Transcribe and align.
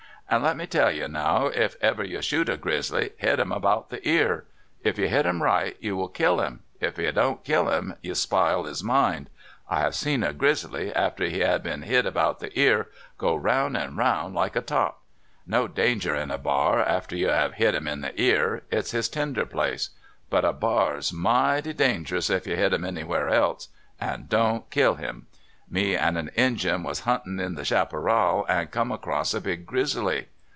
"An' 0.31 0.43
let 0.43 0.55
me 0.55 0.65
tell 0.65 0.89
you 0.89 1.09
now, 1.09 1.47
if 1.47 1.75
ever 1.81 2.05
you 2.05 2.21
shoot 2.21 2.47
a 2.47 2.55
grizzly, 2.55 3.09
hit 3.17 3.37
him 3.37 3.51
about 3.51 3.89
the 3.89 4.07
ear. 4.07 4.45
If 4.81 4.97
you 4.97 5.09
hit 5.09 5.25
him 5.25 5.43
right, 5.43 5.75
you 5.81 5.97
will 5.97 6.07
kill 6.07 6.39
him; 6.39 6.61
if 6.79 6.97
you 6.97 7.11
do 7.11 7.31
n't 7.31 7.43
kill 7.43 7.67
him, 7.69 7.95
you 8.01 8.15
spile 8.15 8.63
his 8.63 8.81
mind. 8.81 9.29
I 9.69 9.81
have 9.81 9.93
seen 9.93 10.23
a 10.23 10.31
grizzly, 10.31 10.95
after 10.95 11.25
he 11.25 11.39
had 11.41 11.63
been 11.63 11.81
hit 11.81 12.05
about 12.05 12.39
the 12.39 12.57
ear, 12.57 12.87
go 13.17 13.35
round 13.35 13.75
an' 13.75 13.97
round 13.97 14.33
like 14.33 14.55
a 14.55 14.61
toj^. 14.61 14.93
No 15.45 15.67
danger 15.67 16.15
in 16.15 16.31
a 16.31 16.37
bar 16.37 16.79
after 16.81 17.13
you 17.17 17.27
have 17.27 17.55
hit 17.55 17.75
him 17.75 17.85
in 17.85 17.99
the 17.99 18.17
ear— 18.17 18.63
it 18.71 18.87
's 18.87 18.91
his 18.91 19.09
tender 19.09 19.45
place. 19.45 19.89
But 20.29 20.45
a 20.45 20.53
bar 20.53 20.95
'a 20.95 21.01
mighty 21.13 21.73
dangerous 21.73 22.29
if 22.29 22.47
you 22.47 22.55
hit 22.55 22.71
him 22.71 22.85
anywhere 22.85 23.27
else, 23.27 23.67
an' 23.99 24.27
do 24.29 24.39
n't 24.41 24.69
kill 24.69 24.95
him. 24.95 25.27
Me 25.73 25.95
an' 25.95 26.17
a 26.17 26.27
Injun 26.35 26.83
was 26.83 27.01
huntin' 27.01 27.39
in 27.39 27.57
a 27.57 27.63
chaparral, 27.63 28.45
and 28.49 28.71
cum 28.71 28.91
across 28.91 29.33
a 29.33 29.39
big 29.39 29.65
grizzly. 29.65 30.27